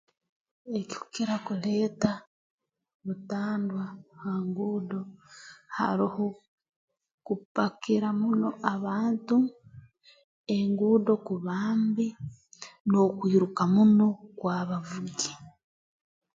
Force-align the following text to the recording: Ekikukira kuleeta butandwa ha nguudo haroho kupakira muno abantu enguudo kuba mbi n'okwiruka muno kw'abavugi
Ekikukira 0.79 1.35
kuleeta 1.45 2.11
butandwa 3.05 3.83
ha 4.21 4.33
nguudo 4.47 4.99
haroho 5.77 6.25
kupakira 7.25 8.07
muno 8.21 8.49
abantu 8.73 9.37
enguudo 10.57 11.13
kuba 11.27 11.55
mbi 11.81 12.07
n'okwiruka 12.89 13.63
muno 13.73 14.07
kw'abavugi 14.37 15.33